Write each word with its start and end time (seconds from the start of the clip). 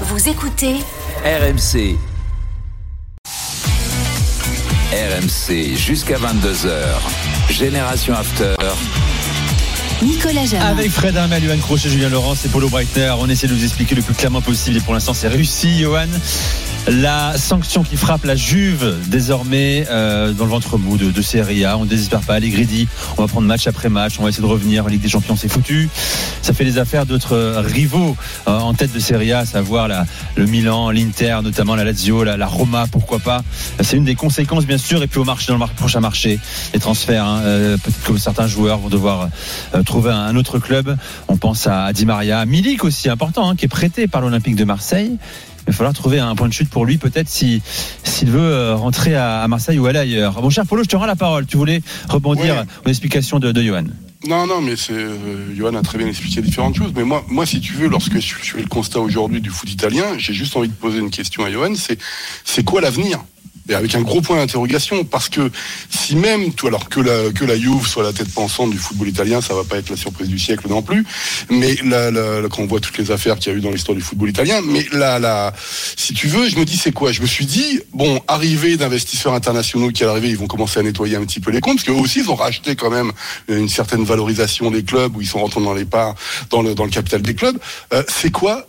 Vous 0.00 0.28
écoutez 0.28 0.74
RMC. 1.24 1.96
RMC 4.92 5.76
jusqu'à 5.76 6.16
22h. 6.16 6.68
Génération 7.48 8.14
After. 8.14 8.56
Nicolas 10.02 10.46
Jamin. 10.46 10.64
Avec 10.66 10.90
Fred 10.90 11.14
Hermel, 11.14 11.44
Yohan 11.44 11.58
Crochet, 11.58 11.88
Julien 11.88 12.08
Laurence 12.08 12.44
et 12.44 12.48
Paulo 12.48 12.68
Breitner, 12.68 13.14
on 13.20 13.28
essaie 13.28 13.46
de 13.46 13.54
vous 13.54 13.62
expliquer 13.62 13.94
le 13.94 14.02
plus 14.02 14.14
clairement 14.14 14.42
possible 14.42 14.78
et 14.78 14.80
pour 14.80 14.94
l'instant 14.94 15.14
c'est 15.14 15.28
réussi, 15.28 15.78
Johan. 15.78 16.08
La 16.86 17.38
sanction 17.38 17.82
qui 17.82 17.96
frappe 17.96 18.24
la 18.26 18.36
Juve 18.36 18.96
désormais 19.06 19.86
euh, 19.88 20.32
dans 20.34 20.44
le 20.44 20.50
ventre 20.50 20.76
mou 20.76 20.98
de, 20.98 21.10
de 21.10 21.22
Serie 21.22 21.64
A. 21.64 21.78
On 21.78 21.84
ne 21.84 21.88
désespère 21.88 22.20
pas, 22.20 22.40
dit 22.40 22.88
on 23.16 23.22
va 23.22 23.28
prendre 23.28 23.46
match 23.46 23.66
après 23.66 23.88
match, 23.88 24.16
on 24.18 24.22
va 24.22 24.28
essayer 24.28 24.42
de 24.42 24.48
revenir 24.48 24.84
en 24.84 24.88
Ligue 24.88 25.00
des 25.00 25.08
Champions, 25.08 25.34
c'est 25.34 25.48
foutu. 25.48 25.88
Ça 26.42 26.52
fait 26.52 26.64
les 26.64 26.76
affaires 26.76 27.06
d'autres 27.06 27.62
rivaux 27.64 28.16
euh, 28.46 28.58
en 28.58 28.74
tête 28.74 28.92
de 28.92 28.98
Serie 29.00 29.32
A, 29.32 29.38
à 29.40 29.44
savoir 29.46 29.88
la, 29.88 30.04
le 30.36 30.44
Milan, 30.44 30.90
l'Inter, 30.90 31.38
notamment 31.42 31.74
la 31.74 31.84
Lazio, 31.84 32.22
la, 32.22 32.36
la 32.36 32.46
Roma, 32.46 32.86
pourquoi 32.92 33.18
pas. 33.18 33.42
C'est 33.80 33.96
une 33.96 34.04
des 34.04 34.14
conséquences 34.14 34.66
bien 34.66 34.78
sûr 34.78 35.02
et 35.02 35.06
puis 35.06 35.20
au 35.20 35.24
marché 35.24 35.52
dans 35.52 35.58
le 35.58 35.66
prochain 35.74 36.00
marché, 36.00 36.38
les 36.74 36.80
transferts. 36.80 37.24
hein. 37.24 37.40
Euh, 37.44 37.78
Peut-être 37.78 38.02
que 38.02 38.18
certains 38.18 38.46
joueurs 38.46 38.78
vont 38.78 38.90
devoir 38.90 39.30
trouver 39.86 40.10
un, 40.10 40.36
autre 40.36 40.58
club. 40.58 40.96
On 41.28 41.38
pense 41.38 41.66
à, 41.66 41.84
à 41.84 41.92
Di 41.94 42.04
Maria, 42.04 42.44
Milik 42.44 42.84
aussi 42.84 43.08
important, 43.08 43.48
hein, 43.48 43.56
qui 43.56 43.64
est 43.64 43.68
prêté 43.68 44.06
par 44.06 44.20
l'Olympique 44.20 44.56
de 44.56 44.64
Marseille. 44.64 45.16
Il 45.66 45.70
va 45.70 45.72
falloir 45.72 45.94
trouver 45.94 46.18
un 46.18 46.34
point 46.34 46.48
de 46.48 46.52
chute 46.52 46.68
pour 46.68 46.84
lui, 46.84 46.98
peut-être 46.98 47.28
si 47.28 47.62
s'il 48.02 48.30
veut 48.30 48.40
euh, 48.40 48.74
rentrer 48.76 49.14
à, 49.14 49.46
Marseille 49.48 49.78
ou 49.78 49.86
aller 49.86 49.98
ailleurs. 49.98 50.40
Mon 50.42 50.50
cher 50.50 50.66
Polo, 50.66 50.82
je 50.82 50.88
te 50.88 50.96
rends 50.96 51.06
la 51.06 51.16
parole. 51.16 51.46
Tu 51.46 51.56
voulais 51.56 51.82
rebondir 52.08 52.54
Ouais. 52.56 52.62
aux 52.84 52.88
explications 52.90 53.38
de, 53.38 53.50
de 53.52 53.62
Johan. 53.62 53.84
Non, 54.26 54.46
non, 54.46 54.60
mais 54.60 54.76
c'est 54.76 54.92
euh, 54.92 55.54
Johan 55.56 55.74
a 55.74 55.82
très 55.82 55.98
bien 55.98 56.06
expliqué 56.06 56.40
différentes 56.42 56.76
choses. 56.76 56.92
Mais 56.94 57.04
moi, 57.04 57.24
moi, 57.28 57.44
si 57.46 57.60
tu 57.60 57.72
veux, 57.74 57.88
lorsque 57.88 58.14
je 58.20 58.34
je 58.42 58.52
fais 58.52 58.60
le 58.60 58.68
constat 58.68 59.00
aujourd'hui 59.00 59.40
du 59.40 59.50
foot 59.50 59.70
italien, 59.70 60.04
j'ai 60.18 60.32
juste 60.34 60.56
envie 60.56 60.68
de 60.68 60.74
poser 60.74 60.98
une 60.98 61.10
question 61.10 61.44
à 61.44 61.50
Johan. 61.50 61.74
C'est 61.76 61.98
c'est 62.44 62.64
quoi 62.64 62.80
l'avenir? 62.80 63.18
Avec 63.72 63.94
un 63.94 64.02
gros 64.02 64.20
point 64.20 64.36
d'interrogation, 64.36 65.04
parce 65.04 65.28
que 65.28 65.50
si 65.88 66.16
même, 66.16 66.52
tout 66.52 66.66
alors 66.66 66.88
que 66.88 67.00
la 67.00 67.32
que 67.32 67.44
la 67.44 67.58
Juve 67.58 67.86
soit 67.86 68.02
la 68.02 68.12
tête 68.12 68.32
pensante 68.32 68.70
du 68.70 68.78
football 68.78 69.08
italien, 69.08 69.40
ça 69.40 69.54
va 69.54 69.64
pas 69.64 69.78
être 69.78 69.88
la 69.88 69.96
surprise 69.96 70.28
du 70.28 70.38
siècle 70.38 70.66
non 70.68 70.82
plus. 70.82 71.04
Mais 71.50 71.76
quand 71.76 72.62
on 72.62 72.66
voit 72.66 72.80
toutes 72.80 72.98
les 72.98 73.10
affaires 73.10 73.36
qu'il 73.38 73.52
y 73.52 73.54
a 73.54 73.58
eu 73.58 73.60
dans 73.60 73.70
l'histoire 73.70 73.96
du 73.96 74.02
football 74.02 74.28
italien, 74.30 74.60
mais 74.66 74.86
là, 74.92 75.18
là, 75.18 75.52
si 75.96 76.12
tu 76.12 76.28
veux, 76.28 76.48
je 76.48 76.56
me 76.58 76.64
dis 76.64 76.76
c'est 76.76 76.92
quoi? 76.92 77.12
Je 77.12 77.22
me 77.22 77.26
suis 77.26 77.46
dit 77.46 77.80
bon, 77.92 78.20
arrivée 78.28 78.76
d'investisseurs 78.76 79.32
internationaux 79.32 79.90
qui 79.90 80.04
à 80.04 80.06
l'arrivée, 80.06 80.28
ils 80.28 80.36
vont 80.36 80.46
commencer 80.46 80.80
à 80.80 80.82
nettoyer 80.82 81.16
un 81.16 81.24
petit 81.24 81.40
peu 81.40 81.50
les 81.50 81.60
comptes, 81.60 81.76
parce 81.76 81.86
qu'eux 81.86 82.02
aussi 82.02 82.20
ils 82.20 82.30
ont 82.30 82.34
racheté 82.34 82.76
quand 82.76 82.90
même 82.90 83.12
une 83.48 83.68
certaine 83.68 84.04
valorisation 84.04 84.70
des 84.70 84.82
clubs 84.82 85.16
où 85.16 85.20
ils 85.20 85.26
sont 85.26 85.40
rentrés 85.40 85.62
dans 85.62 85.74
les 85.74 85.86
parts, 85.86 86.14
dans 86.50 86.60
le 86.60 86.74
dans 86.74 86.84
le 86.84 86.90
capital 86.90 87.22
des 87.22 87.34
clubs. 87.34 87.58
Euh, 87.92 88.02
c'est 88.08 88.30
quoi 88.30 88.66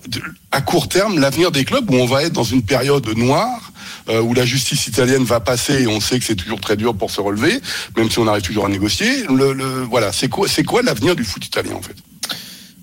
à 0.52 0.61
court 0.61 0.87
terme 0.87 1.19
l'avenir 1.19 1.52
des 1.52 1.65
clubs 1.65 1.89
où 1.89 1.95
on 1.95 2.05
va 2.05 2.23
être 2.23 2.33
dans 2.33 2.43
une 2.43 2.63
période 2.63 3.05
noire 3.17 3.73
euh, 4.07 4.21
où 4.21 4.33
la 4.33 4.45
justice 4.45 4.84
italienne 4.88 5.23
va 5.23 5.39
passer 5.39 5.83
et 5.83 5.88
on 5.88 6.00
sait 6.00 6.19
que 6.19 6.25
c'est 6.25 6.36
toujours 6.36 6.59
très 6.59 6.75
dur 6.75 6.95
pour 6.95 7.11
se 7.11 7.22
relever, 7.22 7.59
même 7.97 8.09
si 8.09 8.19
on 8.19 8.28
arrive 8.28 8.44
toujours 8.44 8.66
à 8.66 8.69
négocier. 8.69 9.23
Le, 9.27 9.83
voilà, 9.83 10.11
c'est 10.11 10.30
quoi, 10.30 10.47
c'est 10.47 10.64
quoi 10.64 10.81
l'avenir 10.81 11.16
du 11.16 11.23
foot 11.23 11.45
italien 11.45 11.73
en 11.75 11.81
fait? 11.81 11.95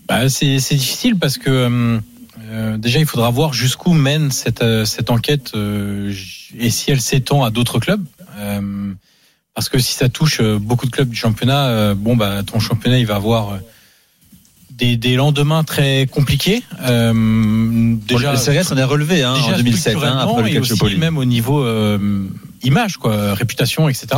Bah, 0.08 0.28
c'est 0.28 0.56
difficile 0.56 1.16
parce 1.16 1.38
que 1.38 1.50
euh, 1.50 1.98
euh, 2.50 2.76
déjà 2.76 2.98
il 2.98 3.06
faudra 3.06 3.30
voir 3.30 3.52
jusqu'où 3.52 3.92
mène 3.92 4.30
cette, 4.30 4.62
euh, 4.62 4.84
cette 4.84 5.10
enquête 5.10 5.52
et 5.54 6.70
si 6.70 6.90
elle 6.90 7.00
s'étend 7.00 7.44
à 7.44 7.50
d'autres 7.50 7.78
clubs. 7.78 8.04
Parce 9.54 9.68
que 9.68 9.78
si 9.78 9.92
ça 9.92 10.08
touche 10.08 10.40
beaucoup 10.40 10.86
de 10.86 10.90
clubs 10.90 11.10
du 11.10 11.16
championnat, 11.16 11.94
bon 11.94 12.16
bah 12.16 12.42
ton 12.42 12.58
championnat 12.58 12.98
il 12.98 13.06
va 13.06 13.16
avoir 13.16 13.58
des, 14.82 14.96
des 14.96 15.14
lendemains 15.14 15.64
très 15.64 16.06
compliqués. 16.06 16.62
Euh, 16.82 17.94
Déjà, 18.06 18.32
le 18.32 18.58
A 18.58 18.64
s'en 18.64 18.76
est 18.76 18.84
relevé 18.84 19.22
hein, 19.22 19.34
déjà 19.34 19.54
en 19.54 19.56
2007, 19.56 19.96
hein, 19.96 20.18
après 20.20 20.42
le 20.42 20.48
et 20.48 20.58
aussi 20.58 20.96
même 20.96 21.18
au 21.18 21.24
niveau 21.24 21.62
euh, 21.62 22.26
image, 22.62 22.96
quoi, 22.96 23.34
réputation, 23.34 23.88
etc. 23.88 24.08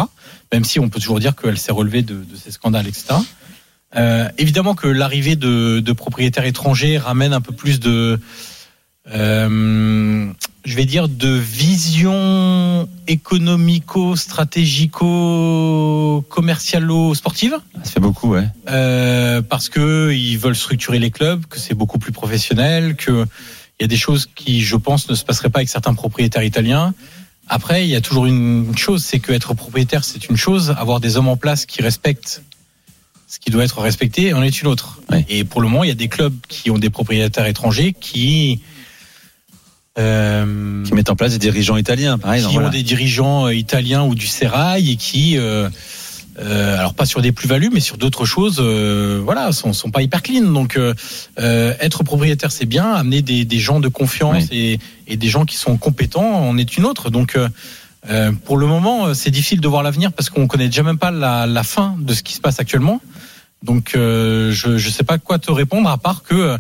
Même 0.53 0.65
si 0.65 0.81
on 0.81 0.89
peut 0.89 1.01
toujours 1.01 1.20
dire 1.20 1.35
qu'elle 1.37 1.59
s'est 1.59 1.73
relevée 1.73 2.02
de, 2.02 2.14
de 2.14 2.36
ces 2.42 2.51
scandales, 2.51 2.89
etc. 2.89 3.14
Euh, 3.97 4.29
évidemment 4.39 4.75
que 4.75 4.89
l'arrivée 4.89 5.36
de, 5.36 5.80
de 5.80 5.92
propriétaires 5.92 6.47
étrangers 6.47 6.98
ramène 6.98 7.33
un 7.33 7.41
peu 7.41 7.52
plus 7.52 7.79
de, 7.79 8.19
euh, 9.14 10.27
je 10.64 10.77
vais 10.77 10.86
dire, 10.86 11.08
de 11.08 11.29
vision 11.29 12.89
économico, 13.07 14.17
stratégico, 14.17 15.05
commercialo, 16.29 17.14
sportive. 17.14 17.58
Ça 17.83 17.91
fait 17.92 18.01
beaucoup, 18.01 18.30
ouais. 18.30 18.48
Euh, 18.70 19.42
parce 19.42 19.69
que 19.69 20.13
ils 20.13 20.39
veulent 20.39 20.57
structurer 20.57 20.98
les 20.98 21.11
clubs, 21.11 21.45
que 21.47 21.58
c'est 21.58 21.75
beaucoup 21.75 21.98
plus 21.98 22.13
professionnel, 22.13 22.97
que 22.97 23.27
il 23.79 23.83
y 23.83 23.85
a 23.85 23.89
des 23.89 23.97
choses 23.97 24.30
qui, 24.35 24.63
je 24.63 24.77
pense, 24.77 25.11
ne 25.11 25.14
se 25.14 25.25
passeraient 25.25 25.51
pas 25.51 25.58
avec 25.58 25.69
certains 25.69 25.95
propriétaires 25.95 26.45
italiens. 26.45 26.95
Après, 27.48 27.85
il 27.85 27.91
y 27.91 27.96
a 27.96 28.01
toujours 28.01 28.25
une 28.25 28.77
chose, 28.77 29.05
c'est 29.05 29.19
que 29.19 29.33
être 29.33 29.52
propriétaire, 29.52 30.05
c'est 30.05 30.29
une 30.31 30.36
chose, 30.36 30.75
avoir 30.79 31.01
des 31.01 31.17
hommes 31.17 31.29
en 31.29 31.36
place 31.36 31.67
qui 31.67 31.83
respectent 31.83 32.42
ce 33.27 33.41
qui 33.41 33.51
doit 33.51 33.64
être 33.64 33.81
respecté 33.81 34.33
en 34.33 34.42
est 34.42 34.63
une 34.63 34.69
autre. 34.69 35.01
Ouais. 35.11 35.27
Et 35.29 35.42
pour 35.45 35.61
le 35.61 35.69
moment, 35.69 35.83
il 35.83 35.89
y 35.89 35.91
a 35.91 35.96
des 35.96 36.08
clubs 36.08 36.35
qui 36.48 36.70
ont 36.70 36.79
des 36.79 36.91
propriétaires 36.91 37.46
étrangers 37.46 37.92
qui 37.98 38.61
euh, 39.99 40.83
Qui 40.85 40.95
mettent 40.95 41.11
en 41.11 41.17
place 41.17 41.33
des 41.33 41.39
dirigeants 41.39 41.77
italiens, 41.77 42.19
pareil. 42.19 42.45
qui 42.45 42.55
donc 42.55 42.65
ont 42.65 42.69
des 42.71 42.83
dirigeants 42.83 43.47
euh, 43.47 43.55
italiens 43.55 44.03
ou 44.05 44.15
du 44.15 44.27
Serail 44.27 44.91
et 44.91 44.97
qui, 44.97 45.39
euh, 45.39 45.69
euh, 46.41 46.79
alors 46.79 46.95
pas 46.95 47.07
sur 47.07 47.23
des 47.23 47.31
plus-values, 47.33 47.71
mais 47.73 47.81
sur 47.81 47.97
d'autres 47.97 48.25
choses, 48.25 48.59
euh, 48.61 49.21
voilà, 49.25 49.53
sont, 49.53 49.73
sont 49.73 49.91
pas 49.91 50.03
hyper 50.03 50.23
clean. 50.23 50.43
Donc, 50.51 50.77
euh, 50.77 50.95
être 51.81 52.03
propriétaire, 52.03 52.51
c'est 52.51 52.67
bien. 52.67 52.93
Amener 52.93 53.23
des, 53.23 53.45
des 53.45 53.59
gens 53.59 53.79
de 53.81 53.89
confiance 53.89 54.45
et, 54.51 54.81
et 55.07 55.17
des 55.17 55.29
gens 55.29 55.45
qui 55.45 55.57
sont 55.57 55.77
compétents 55.77 56.49
en 56.49 56.59
est 56.59 56.77
une 56.77 56.87
autre. 56.87 57.11
Donc, 57.11 57.39
pour 58.45 58.57
le 58.59 58.67
moment, 58.67 59.15
c'est 59.15 59.31
difficile 59.31 59.61
de 59.61 59.69
voir 59.69 59.83
l'avenir 59.83 60.13
parce 60.13 60.29
qu'on 60.29 60.47
connaît 60.47 60.67
déjà 60.67 60.83
même 60.83 60.99
pas 60.99 61.11
la, 61.11 61.47
la 61.47 61.63
fin 61.63 61.97
de 62.01 62.13
ce 62.13 62.23
qui 62.23 62.35
se 62.35 62.41
passe 62.41 62.61
actuellement. 62.61 63.01
Donc, 63.63 63.93
euh, 63.95 64.53
je 64.53 64.71
ne 64.73 64.79
sais 64.79 65.05
pas 65.05 65.17
quoi 65.17 65.39
te 65.39 65.51
répondre 65.51 65.89
à 65.89 65.97
part 65.97 66.23
que 66.23 66.59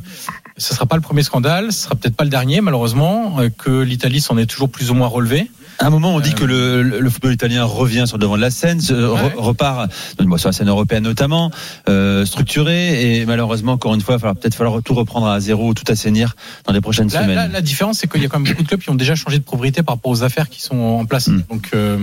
euh, 0.56 0.60
ce 0.60 0.74
sera 0.74 0.86
pas 0.86 0.96
le 0.96 1.02
premier 1.02 1.22
scandale, 1.22 1.72
ce 1.72 1.82
sera 1.84 1.94
peut-être 1.94 2.16
pas 2.16 2.24
le 2.24 2.30
dernier, 2.30 2.60
malheureusement, 2.60 3.40
euh, 3.40 3.48
que 3.56 3.80
l'Italie 3.82 4.20
s'en 4.20 4.38
est 4.38 4.46
toujours 4.46 4.68
plus 4.70 4.90
ou 4.90 4.94
moins 4.94 5.08
relevée. 5.08 5.50
À 5.80 5.86
un 5.86 5.90
moment, 5.90 6.14
on 6.14 6.20
dit 6.20 6.30
Euh, 6.30 6.34
que 6.34 6.44
le, 6.44 7.10
football 7.10 7.32
italien 7.32 7.64
revient 7.64 8.04
sur 8.06 8.16
le 8.16 8.22
devant 8.22 8.36
de 8.36 8.40
la 8.40 8.50
scène, 8.52 8.78
Ouais. 8.90 9.32
repart 9.36 9.90
bon, 10.20 10.36
sur 10.38 10.48
la 10.48 10.52
scène 10.52 10.68
européenne 10.68 11.02
notamment, 11.02 11.50
euh, 11.88 12.24
structuré, 12.24 13.18
et 13.18 13.26
malheureusement, 13.26 13.72
encore 13.72 13.92
une 13.94 14.00
fois, 14.00 14.14
il 14.14 14.20
va 14.22 14.34
peut-être 14.34 14.54
falloir 14.54 14.80
tout 14.84 14.94
reprendre 14.94 15.26
à 15.26 15.40
zéro, 15.40 15.74
tout 15.74 15.82
assainir 15.90 16.36
dans 16.64 16.72
les 16.72 16.80
prochaines 16.80 17.08
Là, 17.10 17.22
semaines. 17.22 17.50
la 17.52 17.60
différence, 17.60 17.98
c'est 17.98 18.08
qu'il 18.10 18.22
y 18.22 18.24
a 18.24 18.28
quand 18.28 18.38
même 18.38 18.48
beaucoup 18.52 18.62
de 18.62 18.68
clubs 18.68 18.80
qui 18.80 18.90
ont 18.90 18.94
déjà 18.94 19.16
changé 19.16 19.38
de 19.38 19.44
propriété 19.44 19.82
par 19.82 19.96
rapport 19.96 20.12
aux 20.12 20.22
affaires 20.22 20.48
qui 20.48 20.62
sont 20.62 20.76
en 20.78 21.04
place. 21.06 21.26
Mm. 21.26 21.42
Donc, 21.50 21.70
euh, 21.74 21.98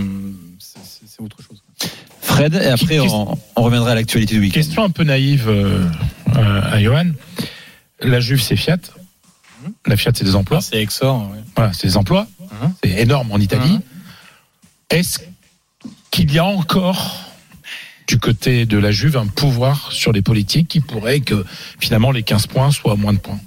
c'est- 0.59 1.21
autre 1.23 1.37
chose. 1.47 1.61
Fred, 2.21 2.55
et 2.55 2.65
après, 2.65 2.99
on, 2.99 3.37
on 3.55 3.61
reviendra 3.61 3.91
à 3.91 3.95
l'actualité 3.95 4.33
du 4.33 4.41
week-end. 4.41 4.55
Question 4.55 4.83
un 4.83 4.89
peu 4.89 5.03
naïve 5.03 5.47
euh, 5.47 5.83
euh, 6.35 6.61
à 6.71 6.81
Johan. 6.81 7.05
La 8.01 8.19
Juve, 8.19 8.41
c'est 8.41 8.55
Fiat. 8.55 8.77
La 9.85 9.95
Fiat, 9.95 10.11
c'est 10.15 10.23
des 10.23 10.35
emplois. 10.35 10.61
C'est 10.61 10.81
Exor. 10.81 11.29
ouais. 11.31 11.39
Voilà, 11.55 11.73
c'est 11.73 11.87
des 11.87 11.97
emplois. 11.97 12.27
Mhm. 12.39 12.73
C'est 12.83 12.89
énorme 13.01 13.31
en 13.31 13.37
Italie. 13.37 13.73
Mhm. 13.73 13.81
Est-ce 14.89 15.19
qu'il 16.09 16.31
y 16.33 16.39
a 16.39 16.45
encore 16.45 17.27
du 18.07 18.17
côté 18.19 18.65
de 18.65 18.77
la 18.77 18.91
Juve 18.91 19.17
un 19.17 19.27
pouvoir 19.27 19.91
sur 19.91 20.11
les 20.11 20.21
politiques 20.21 20.67
qui 20.67 20.81
pourrait 20.81 21.21
que 21.21 21.45
finalement 21.79 22.11
les 22.11 22.23
15 22.23 22.47
points 22.47 22.71
soient 22.71 22.95
moins 22.95 23.13
de 23.13 23.19
points? 23.19 23.39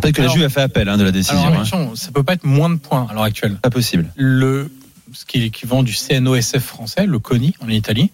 Peut-être 0.00 0.14
que 0.16 0.22
la 0.22 0.28
Juve 0.28 0.44
a 0.44 0.48
fait 0.48 0.62
appel 0.62 0.88
hein, 0.88 0.96
de 0.96 1.04
la 1.04 1.12
décision. 1.12 1.38
Alors, 1.40 1.52
hein. 1.52 1.54
attention, 1.56 1.94
ça 1.96 2.10
peut 2.12 2.22
pas 2.22 2.34
être 2.34 2.44
moins 2.44 2.70
de 2.70 2.76
points 2.76 3.06
à 3.10 3.14
l'heure 3.14 3.24
actuelle. 3.24 3.56
Pas 3.56 3.70
possible. 3.70 4.10
Le, 4.16 4.70
ce 5.12 5.24
qui 5.24 5.38
est 5.38 5.40
l'équivalent 5.40 5.82
du 5.82 5.92
CNOSF 5.92 6.58
français, 6.58 7.06
le 7.06 7.18
CONI 7.18 7.54
en 7.60 7.68
Italie, 7.68 8.10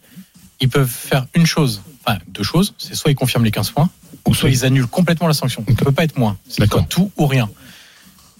ils 0.60 0.68
peuvent 0.68 0.88
faire 0.88 1.26
une 1.34 1.46
chose, 1.46 1.82
enfin 2.04 2.18
deux 2.28 2.42
choses. 2.42 2.74
C'est 2.78 2.94
soit 2.94 3.10
ils 3.10 3.16
confirment 3.16 3.44
les 3.44 3.50
15 3.50 3.70
points, 3.70 3.90
ou 4.26 4.34
soit 4.34 4.50
ils 4.50 4.64
annulent 4.64 4.86
complètement 4.86 5.26
la 5.26 5.34
sanction. 5.34 5.64
Ça 5.66 5.72
ne 5.72 5.76
peut 5.76 5.92
pas 5.92 6.04
être 6.04 6.18
moins. 6.18 6.36
C'est 6.48 6.66
soit 6.66 6.82
tout 6.82 7.10
ou 7.16 7.26
rien. 7.26 7.50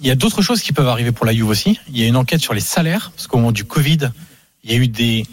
Il 0.00 0.06
y 0.06 0.10
a 0.10 0.14
d'autres 0.14 0.42
choses 0.42 0.60
qui 0.60 0.72
peuvent 0.72 0.88
arriver 0.88 1.12
pour 1.12 1.26
la 1.26 1.32
Juve 1.32 1.48
aussi. 1.48 1.78
Il 1.88 1.98
y 1.98 2.04
a 2.04 2.08
une 2.08 2.16
enquête 2.16 2.40
sur 2.40 2.54
les 2.54 2.60
salaires, 2.60 3.12
parce 3.14 3.26
qu'au 3.26 3.38
moment 3.38 3.52
du 3.52 3.64
Covid, 3.64 4.10
il 4.64 4.72
y 4.72 4.74
a 4.74 4.76
eu 4.76 4.88
des, 4.88 5.24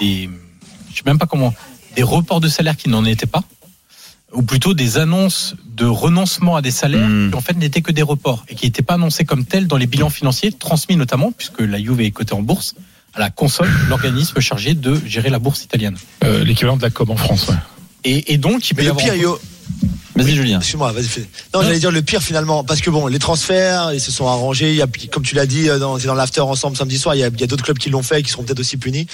des, 0.00 0.28
je 0.90 0.96
sais 0.96 1.02
même 1.06 1.18
pas 1.18 1.26
comment, 1.26 1.54
des 1.96 2.02
reports 2.02 2.40
de 2.40 2.48
salaires 2.48 2.76
qui 2.76 2.88
n'en 2.88 3.04
étaient 3.04 3.26
pas, 3.26 3.44
ou 4.32 4.42
plutôt 4.42 4.74
des 4.74 4.98
annonces 4.98 5.54
de 5.64 5.86
renoncement 5.86 6.56
à 6.56 6.62
des 6.62 6.70
salaires 6.70 7.08
Hmm. 7.08 7.30
qui 7.30 7.36
en 7.36 7.40
fait 7.40 7.56
n'étaient 7.56 7.82
que 7.82 7.92
des 7.92 8.02
reports 8.02 8.44
et 8.48 8.54
qui 8.54 8.66
n'étaient 8.66 8.82
pas 8.82 8.94
annoncés 8.94 9.24
comme 9.24 9.44
tels 9.44 9.66
dans 9.66 9.76
les 9.76 9.86
bilans 9.86 10.10
financiers 10.10 10.52
transmis 10.52 10.96
notamment, 10.96 11.32
puisque 11.32 11.60
la 11.60 11.78
Juve 11.78 12.00
est 12.00 12.10
cotée 12.10 12.34
en 12.34 12.42
bourse, 12.42 12.74
à 13.14 13.20
la 13.20 13.30
console, 13.30 13.70
l'organisme 13.88 14.40
chargé 14.40 14.74
de 14.74 15.00
gérer 15.06 15.30
la 15.30 15.38
bourse 15.38 15.62
italienne. 15.62 15.96
Euh, 16.24 16.44
L'équivalent 16.44 16.76
de 16.76 16.82
la 16.82 16.90
com 16.90 17.10
en 17.10 17.16
France. 17.16 17.48
ouais. 17.48 17.54
Et, 18.04 18.34
et 18.34 18.38
donc, 18.38 18.68
il 18.70 18.74
peut 18.74 18.82
Mais 18.82 18.84
y 18.84 18.86
le 18.86 18.90
avoir 18.92 19.04
pire, 19.04 19.14
yo, 19.14 19.38
Vas-y, 20.16 20.34
Julien. 20.36 20.58
excuse-moi, 20.58 20.92
vas-y. 20.92 21.04
fais. 21.08 21.26
Non, 21.52 21.62
j'allais 21.62 21.80
dire 21.80 21.90
le 21.90 22.02
pire 22.02 22.22
finalement, 22.22 22.62
parce 22.62 22.80
que 22.80 22.90
bon, 22.90 23.08
les 23.08 23.18
transferts, 23.18 23.92
ils 23.92 24.00
se 24.00 24.12
sont 24.12 24.28
arrangés. 24.28 24.70
Il 24.70 24.76
y 24.76 24.82
a, 24.82 24.86
comme 25.10 25.24
tu 25.24 25.34
l'as 25.34 25.46
dit, 25.46 25.68
euh, 25.68 25.78
dans, 25.78 25.98
c'est 25.98 26.06
dans 26.06 26.14
l'after 26.14 26.40
ensemble 26.40 26.76
samedi 26.76 26.98
soir. 26.98 27.16
Il 27.16 27.20
y 27.20 27.24
a, 27.24 27.30
d'autres 27.30 27.64
clubs 27.64 27.78
qui 27.78 27.90
l'ont 27.90 28.02
fait, 28.02 28.20
et 28.20 28.22
qui 28.22 28.30
seront 28.30 28.44
peut-être 28.44 28.60
aussi 28.60 28.76
punis. 28.76 29.06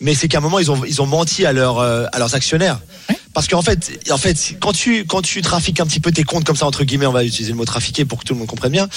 Mais 0.00 0.14
c'est 0.14 0.28
qu'à 0.28 0.38
un 0.38 0.40
moment, 0.40 0.60
ils 0.60 0.70
ont, 0.70 0.84
ils 0.84 1.02
ont 1.02 1.06
menti 1.06 1.44
à 1.44 1.52
leurs, 1.52 1.78
euh, 1.78 2.06
à 2.12 2.20
leurs 2.20 2.36
actionnaires. 2.36 2.78
Parce 3.34 3.48
qu'en 3.48 3.62
fait, 3.62 4.00
en 4.10 4.18
fait, 4.18 4.56
quand 4.60 4.72
tu 4.72 5.04
quand 5.04 5.22
tu 5.22 5.42
trafiques 5.42 5.80
un 5.80 5.86
petit 5.86 6.00
peu 6.00 6.10
tes 6.12 6.24
comptes 6.24 6.44
comme 6.44 6.56
ça 6.56 6.66
entre 6.66 6.82
guillemets, 6.84 7.06
on 7.06 7.12
va 7.12 7.24
utiliser 7.24 7.52
le 7.52 7.56
mot 7.56 7.64
trafiquer 7.64 8.04
pour 8.04 8.18
que 8.18 8.24
tout 8.24 8.32
le 8.32 8.38
monde 8.38 8.48
comprenne 8.48 8.72
bien, 8.72 8.88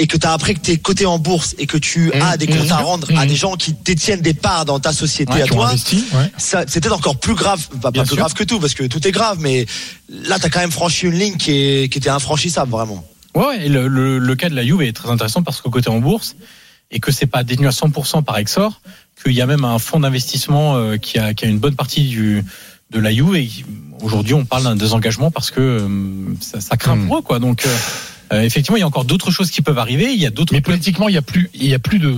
et 0.00 0.06
que 0.06 0.16
tu 0.16 0.26
as 0.26 0.32
appris 0.32 0.54
que 0.54 0.60
tu 0.60 0.70
es 0.70 0.76
coté 0.76 1.06
en 1.06 1.18
bourse 1.18 1.54
et 1.58 1.66
que 1.66 1.76
tu 1.76 2.08
Mmh, 2.08 2.22
as 2.22 2.36
des 2.36 2.46
comptes 2.46 2.68
mmh, 2.68 2.72
à 2.72 2.76
rendre 2.78 3.08
à 3.18 3.24
mmh. 3.24 3.28
des 3.28 3.34
gens 3.36 3.56
qui 3.56 3.72
détiennent 3.72 4.20
des 4.20 4.34
parts 4.34 4.64
dans 4.64 4.78
ta 4.78 4.92
société 4.92 5.32
Ouais, 5.32 5.42
à 5.42 5.46
toi, 5.46 5.68
investi, 5.68 6.04
ouais. 6.14 6.30
ça 6.38 6.64
c'était 6.68 6.88
encore 6.90 7.18
plus 7.18 7.34
grave, 7.34 7.66
Bien 7.72 7.80
pas 7.80 7.92
plus 7.92 8.06
sûr. 8.06 8.16
grave 8.16 8.32
que 8.34 8.44
tout 8.44 8.60
parce 8.60 8.74
que 8.74 8.84
tout 8.84 9.06
est 9.06 9.10
grave, 9.12 9.38
mais 9.40 9.66
là 10.08 10.38
tu 10.38 10.46
as 10.46 10.50
quand 10.50 10.60
même 10.60 10.70
franchi 10.70 11.06
une 11.06 11.18
ligne 11.18 11.36
qui 11.36 11.52
est 11.52 11.92
qui 11.92 11.98
était 11.98 12.10
infranchissable 12.10 12.70
vraiment. 12.70 13.04
Ouais, 13.34 13.46
ouais, 13.46 13.66
et 13.66 13.68
le, 13.68 13.88
le, 13.88 14.18
le 14.18 14.36
cas 14.36 14.48
de 14.48 14.54
la 14.54 14.64
Juve 14.64 14.82
est 14.82 14.92
très 14.92 15.10
intéressant 15.10 15.42
parce 15.42 15.60
qu'au 15.60 15.70
côté 15.70 15.90
en 15.90 15.98
bourse 15.98 16.36
et 16.90 17.00
que 17.00 17.12
c'est 17.12 17.26
pas 17.26 17.42
détenu 17.44 17.66
à 17.66 17.70
100% 17.70 18.22
par 18.24 18.38
Exor, 18.38 18.80
qu'il 19.22 19.32
y 19.32 19.42
a 19.42 19.46
même 19.46 19.64
un 19.64 19.78
fonds 19.78 20.00
d'investissement 20.00 20.76
euh, 20.76 20.96
qui 20.96 21.18
a, 21.18 21.34
qui 21.34 21.44
a 21.44 21.48
une 21.48 21.58
bonne 21.58 21.74
partie 21.76 22.04
du 22.08 22.44
de 22.90 22.98
la 23.00 23.12
Juve 23.12 23.34
et 23.36 23.50
aujourd'hui 24.00 24.32
on 24.32 24.46
parle 24.46 24.62
d'un 24.62 24.76
désengagement 24.76 25.30
parce 25.30 25.50
que 25.50 25.60
euh, 25.60 25.88
ça, 26.40 26.60
ça 26.62 26.76
craint 26.78 26.96
pour 26.96 27.18
eux 27.18 27.22
quoi. 27.22 27.38
Donc 27.38 27.66
euh, 28.32 28.42
effectivement 28.42 28.76
il 28.76 28.80
y 28.80 28.82
a 28.82 28.86
encore 28.86 29.04
d'autres 29.04 29.30
choses 29.30 29.50
qui 29.50 29.62
peuvent 29.62 29.78
arriver. 29.78 30.12
Il 30.12 30.20
y 30.20 30.26
a 30.26 30.30
d'autres 30.30 30.52
Mais 30.52 30.60
politiquement, 30.60 31.08
il 31.08 31.14
y 31.14 31.18
a 31.18 31.22
plus, 31.22 31.50
il 31.54 31.66
y 31.66 31.74
a 31.74 31.78
plus 31.78 31.98
de 31.98 32.08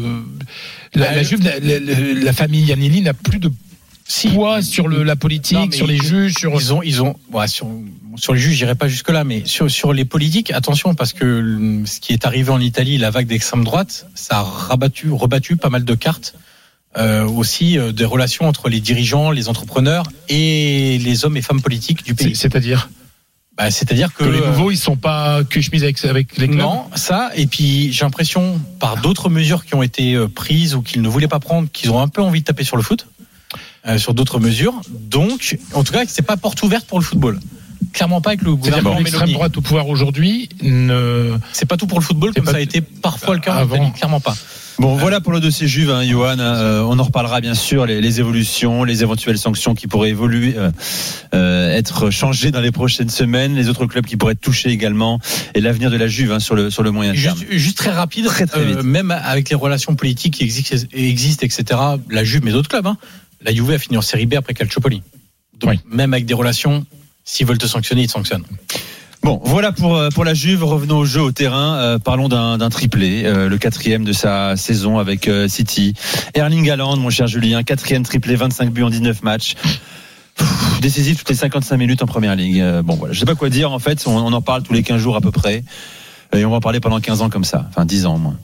la, 0.94 1.06
Bah, 1.10 1.14
la 1.16 1.22
Juve, 1.22 1.42
la, 1.44 1.58
la- 1.60 1.78
la- 1.80 2.14
la 2.14 2.32
famille 2.32 2.64
Yanili 2.64 3.00
n'a 3.02 3.14
plus 3.14 3.38
de 3.38 3.50
poids 4.32 4.60
sur 4.62 4.88
le, 4.88 5.02
la 5.04 5.14
politique, 5.16 5.56
Non, 5.56 5.70
sur 5.70 5.86
les 5.86 5.96
ils- 5.96 6.02
juges, 6.02 6.34
sur. 6.34 6.52
Ils 6.54 6.72
ont, 6.72 6.82
ils 6.82 7.00
ont, 7.02 7.14
ouais, 7.32 7.46
sur, 7.46 7.68
sur 8.16 8.34
les 8.34 8.40
juges, 8.40 8.56
j'irai 8.56 8.74
pas 8.74 8.88
jusque 8.88 9.08
là, 9.10 9.22
mais 9.22 9.42
sur, 9.44 9.70
sur 9.70 9.92
les 9.92 10.04
politiques, 10.04 10.50
attention, 10.50 10.94
parce 10.96 11.12
que 11.12 11.82
ce 11.86 12.00
qui 12.00 12.12
est 12.12 12.26
arrivé 12.26 12.50
en 12.50 12.60
Italie, 12.60 12.98
la 12.98 13.10
vague 13.10 13.26
d'extrême 13.28 13.62
droite, 13.62 14.06
ça 14.16 14.38
a 14.38 14.42
rabattu, 14.42 15.10
rebattu 15.12 15.56
pas 15.56 15.70
mal 15.70 15.84
de 15.84 15.94
cartes. 15.94 16.34
Euh, 16.98 17.24
aussi 17.24 17.78
euh, 17.78 17.92
des 17.92 18.04
relations 18.04 18.48
entre 18.48 18.68
les 18.68 18.80
dirigeants, 18.80 19.30
les 19.30 19.48
entrepreneurs 19.48 20.02
et 20.28 20.98
les 20.98 21.24
hommes 21.24 21.36
et 21.36 21.40
femmes 21.42 21.62
politiques 21.62 22.02
du 22.04 22.16
pays. 22.16 22.34
C'est-à-dire 22.34 22.90
Bah, 23.60 23.70
C'est-à-dire 23.70 24.14
que, 24.14 24.24
que 24.24 24.28
les 24.30 24.40
euh, 24.40 24.46
nouveaux, 24.46 24.70
ils 24.70 24.78
sont 24.78 24.96
pas 24.96 25.44
que 25.44 25.60
chemise 25.60 25.82
avec, 25.84 26.02
avec 26.04 26.38
les 26.38 26.48
clubs. 26.48 26.60
non, 26.60 26.84
ça, 26.94 27.30
et 27.34 27.46
puis 27.46 27.92
j'ai 27.92 28.04
l'impression, 28.06 28.58
par 28.78 28.96
d'autres 28.96 29.28
mesures 29.28 29.66
qui 29.66 29.74
ont 29.74 29.82
été 29.82 30.14
euh, 30.14 30.28
prises 30.28 30.74
ou 30.74 30.80
qu'ils 30.80 31.02
ne 31.02 31.08
voulaient 31.08 31.28
pas 31.28 31.40
prendre, 31.40 31.68
qu'ils 31.70 31.90
ont 31.90 32.00
un 32.00 32.08
peu 32.08 32.22
envie 32.22 32.40
de 32.40 32.46
taper 32.46 32.64
sur 32.64 32.78
le 32.78 32.82
foot, 32.82 33.06
euh, 33.86 33.98
sur 33.98 34.14
d'autres 34.14 34.40
mesures. 34.40 34.80
Donc, 34.88 35.58
en 35.74 35.84
tout 35.84 35.92
cas, 35.92 36.04
c'est 36.08 36.22
pas 36.22 36.38
porte 36.38 36.62
ouverte 36.62 36.86
pour 36.86 36.98
le 36.98 37.04
football. 37.04 37.38
Clairement 37.92 38.22
pas 38.22 38.30
avec 38.30 38.42
le 38.42 38.54
gouvernement 38.54 38.96
l'extrême 38.96 39.32
droite 39.32 39.56
au 39.58 39.60
pouvoir 39.60 39.88
aujourd'hui 39.88 40.48
ne. 40.62 41.36
C'est 41.52 41.66
pas 41.66 41.76
tout 41.76 41.86
pour 41.86 41.98
le 41.98 42.04
football, 42.04 42.32
comme 42.32 42.46
ça 42.46 42.56
a 42.56 42.60
été 42.60 42.80
parfois 42.80 43.34
le 43.34 43.40
cas 43.40 43.54
en 43.54 43.58
Avant. 43.58 43.90
Clairement 43.90 44.20
pas. 44.20 44.36
Bon, 44.80 44.96
voilà 44.96 45.20
pour 45.20 45.32
le 45.32 45.40
dossier 45.40 45.68
Juve, 45.68 45.90
hein, 45.90 46.02
Johan. 46.06 46.38
Euh, 46.38 46.80
on 46.80 46.98
en 46.98 47.02
reparlera 47.02 47.42
bien 47.42 47.52
sûr, 47.52 47.84
les, 47.84 48.00
les 48.00 48.18
évolutions, 48.18 48.82
les 48.82 49.02
éventuelles 49.02 49.36
sanctions 49.36 49.74
qui 49.74 49.86
pourraient 49.86 50.08
évoluer, 50.08 50.54
euh, 50.56 50.70
euh, 51.34 51.70
être 51.76 52.08
changées 52.10 52.50
dans 52.50 52.62
les 52.62 52.72
prochaines 52.72 53.10
semaines, 53.10 53.54
les 53.56 53.68
autres 53.68 53.84
clubs 53.84 54.06
qui 54.06 54.16
pourraient 54.16 54.32
être 54.32 54.40
touchés 54.40 54.70
également, 54.70 55.20
et 55.54 55.60
l'avenir 55.60 55.90
de 55.90 55.98
la 55.98 56.08
Juve 56.08 56.32
hein, 56.32 56.40
sur 56.40 56.54
le 56.54 56.70
sur 56.70 56.82
le 56.82 56.92
moyen 56.92 57.12
terme. 57.12 57.36
Juste, 57.36 57.52
juste 57.52 57.76
très 57.76 57.90
rapide, 57.90 58.24
Très, 58.24 58.46
très 58.46 58.64
vite. 58.64 58.76
euh, 58.78 58.82
même 58.82 59.10
avec 59.10 59.50
les 59.50 59.54
relations 59.56 59.94
politiques 59.96 60.32
qui 60.34 60.44
existent, 60.44 60.74
existent 60.94 61.44
etc., 61.44 61.78
la 62.08 62.24
Juve, 62.24 62.40
mais 62.42 62.52
d'autres 62.52 62.70
clubs, 62.70 62.86
hein, 62.86 62.96
la 63.42 63.52
Juve 63.52 63.72
a 63.72 63.78
fini 63.78 63.98
en 63.98 64.02
série 64.02 64.24
B 64.24 64.32
après 64.34 64.54
Calciopoli. 64.54 65.02
Donc, 65.58 65.70
Oui. 65.72 65.80
même 65.90 66.14
avec 66.14 66.24
des 66.24 66.32
relations, 66.34 66.86
s'ils 67.24 67.46
veulent 67.46 67.58
te 67.58 67.66
sanctionner, 67.66 68.04
ils 68.04 68.06
te 68.06 68.12
sanctionnent. 68.12 68.44
Bon, 69.22 69.38
voilà 69.44 69.70
pour 69.70 69.96
euh, 69.96 70.08
pour 70.08 70.24
la 70.24 70.32
Juve. 70.32 70.64
Revenons 70.64 70.98
au 70.98 71.04
jeu 71.04 71.20
au 71.20 71.30
terrain. 71.30 71.74
Euh, 71.76 71.98
parlons 71.98 72.28
d'un 72.28 72.70
triplé, 72.70 73.24
euh, 73.26 73.48
le 73.48 73.58
quatrième 73.58 74.04
de 74.04 74.12
sa 74.12 74.56
saison 74.56 74.98
avec 74.98 75.30
City. 75.48 75.94
Erling 76.34 76.70
Haaland, 76.70 76.96
mon 76.96 77.10
cher 77.10 77.26
Julien, 77.26 77.62
quatrième 77.62 78.02
triplé, 78.02 78.34
25 78.34 78.70
buts 78.70 78.82
en 78.82 78.90
19 78.90 79.22
matchs. 79.22 79.56
Décisif 80.80 81.18
toutes 81.18 81.28
les 81.28 81.34
55 81.34 81.76
minutes 81.76 82.02
en 82.02 82.06
première 82.06 82.34
ligue. 82.34 82.64
Bon, 82.82 82.94
voilà, 82.94 83.12
je 83.12 83.20
sais 83.20 83.26
pas 83.26 83.34
quoi 83.34 83.50
dire. 83.50 83.72
En 83.72 83.78
fait, 83.78 84.02
on, 84.06 84.16
on 84.16 84.32
en 84.32 84.40
parle 84.40 84.62
tous 84.62 84.72
les 84.72 84.82
15 84.82 84.98
jours 84.98 85.16
à 85.16 85.20
peu 85.20 85.30
près, 85.30 85.64
et 86.34 86.44
on 86.46 86.50
va 86.50 86.56
en 86.56 86.60
parler 86.60 86.80
pendant 86.80 86.98
15 86.98 87.20
ans 87.20 87.28
comme 87.28 87.44
ça, 87.44 87.66
enfin 87.68 87.84
10 87.84 88.06
ans 88.06 88.14
au 88.14 88.18
moins. 88.18 88.36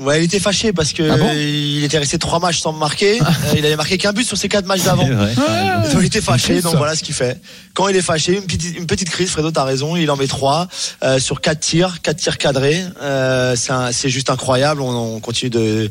Ouais, 0.00 0.20
il 0.20 0.24
était 0.24 0.38
fâché 0.38 0.72
parce 0.72 0.92
que 0.92 1.02
Ah 1.10 1.16
bon 1.16 1.30
il 1.32 1.82
était 1.82 1.98
resté 1.98 2.18
trois 2.18 2.38
matchs 2.38 2.60
sans 2.60 2.72
marquer. 2.72 3.20
Euh, 3.20 3.54
il 3.56 3.66
avait 3.66 3.76
marqué 3.76 3.98
qu'un 3.98 4.12
but 4.12 4.24
sur 4.26 4.36
ses 4.36 4.48
quatre 4.48 4.66
matchs 4.66 4.82
d'avant. 4.84 5.04
Donc, 5.08 6.00
il 6.00 6.04
était 6.06 6.20
fâché, 6.20 6.60
donc 6.60 6.76
voilà 6.76 6.94
ce 6.94 7.02
qu'il 7.02 7.14
fait. 7.14 7.40
Quand 7.74 7.88
il 7.88 7.96
est 7.96 8.02
fâché, 8.02 8.34
une 8.34 8.42
petite, 8.42 8.76
une 8.76 8.86
petite 8.86 9.08
crise, 9.10 9.30
Fredo, 9.30 9.50
t'as 9.50 9.64
raison, 9.64 9.96
il 9.96 10.10
en 10.10 10.16
met 10.16 10.26
trois 10.26 10.68
euh, 11.02 11.18
sur 11.18 11.40
quatre 11.40 11.60
tirs, 11.60 12.02
quatre 12.02 12.18
tirs 12.18 12.36
cadrés. 12.36 12.84
Euh, 13.00 13.56
c'est 13.92 14.08
juste 14.08 14.30
incroyable. 14.30 14.80
On, 14.82 15.16
on 15.16 15.20
continue 15.20 15.50
de 15.50 15.90